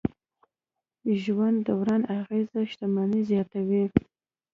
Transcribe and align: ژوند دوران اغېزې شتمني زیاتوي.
ژوند 1.21 1.57
دوران 1.67 2.01
اغېزې 2.19 2.61
شتمني 2.71 3.21
زیاتوي. 3.29 3.83